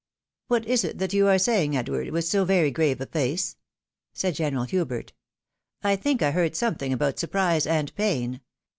"What 0.47 0.65
is 0.65 0.81
that 0.81 1.13
you 1.13 1.27
are 1.27 1.37
saying, 1.37 1.77
Edward, 1.77 2.07
vrith 2.07 2.23
so 2.27 2.43
very 2.43 2.71
grave 2.71 2.99
a 3.01 3.05
face?" 3.05 3.57
said 4.13 4.33
General 4.33 4.63
Hubert;" 4.63 5.13
I 5.83 5.95
think 5.95 6.23
I 6.23 6.31
heard 6.31 6.55
something 6.55 6.91
about 6.91 7.19
surprise 7.19 7.67
and 7.67 7.93
pain. 7.93 8.41